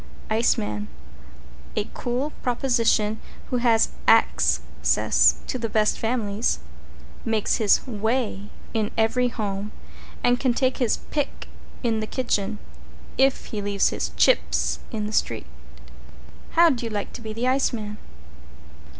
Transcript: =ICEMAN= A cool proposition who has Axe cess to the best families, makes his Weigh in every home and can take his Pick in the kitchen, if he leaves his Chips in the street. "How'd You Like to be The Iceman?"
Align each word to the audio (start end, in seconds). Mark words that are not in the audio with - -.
=ICEMAN= 0.31 0.87
A 1.75 1.83
cool 1.93 2.31
proposition 2.41 3.19
who 3.51 3.57
has 3.57 3.89
Axe 4.07 4.61
cess 4.81 5.41
to 5.45 5.59
the 5.59 5.69
best 5.69 5.99
families, 5.99 6.57
makes 7.23 7.57
his 7.57 7.85
Weigh 7.85 8.49
in 8.73 8.89
every 8.97 9.27
home 9.27 9.71
and 10.23 10.39
can 10.39 10.55
take 10.55 10.77
his 10.77 10.97
Pick 11.11 11.47
in 11.83 11.99
the 11.99 12.07
kitchen, 12.07 12.57
if 13.19 13.45
he 13.53 13.61
leaves 13.61 13.89
his 13.89 14.09
Chips 14.17 14.79
in 14.91 15.05
the 15.05 15.13
street. 15.13 15.45
"How'd 16.53 16.81
You 16.81 16.89
Like 16.89 17.13
to 17.13 17.21
be 17.21 17.31
The 17.31 17.47
Iceman?" 17.47 17.99